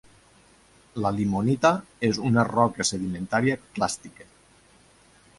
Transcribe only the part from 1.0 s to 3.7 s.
La limonita és una roca sedimentària